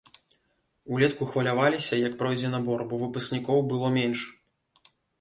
[0.95, 4.29] Улетку хваляваліся, як пройдзе набор, бо выпускнікоў было менш.